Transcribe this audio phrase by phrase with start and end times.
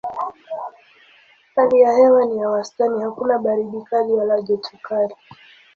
[1.55, 5.15] Hali ya hewa ni ya wastani hakuna baridi kali wala joto kali.